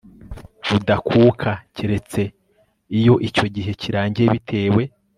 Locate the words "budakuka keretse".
0.69-2.21